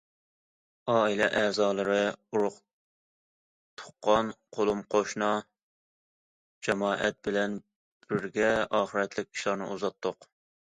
ئائىلە 0.91 1.25
ئەزالىرى، 1.41 1.97
ئۇرۇق- 2.37 2.57
تۇغقان، 3.81 4.33
قولۇم- 4.57 4.83
قوشنا 4.97 5.29
جامائەت 6.69 7.23
بىلەن 7.31 7.63
بىرگە 8.09 8.51
ئاخىرەتلىك 8.65 9.31
ئىشلارنى 9.35 9.73
ئۇزاتتۇق. 9.73 10.31